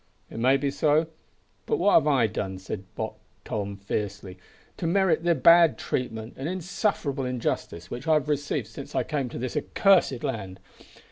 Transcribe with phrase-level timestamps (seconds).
[0.31, 1.05] "It may be so.
[1.67, 4.39] But what have I done," said Buck Tom fiercely,
[4.77, 9.29] "to merit the bad treatment and insufferable injustice which I have received since I came
[9.29, 10.59] to this accursed land?